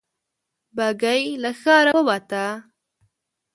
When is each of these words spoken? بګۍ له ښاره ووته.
بګۍ 0.77 1.23
له 1.43 1.51
ښاره 1.61 1.91
ووته. 1.97 2.45